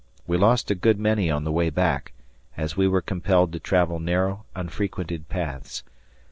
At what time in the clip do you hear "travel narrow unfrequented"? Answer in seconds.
3.59-5.29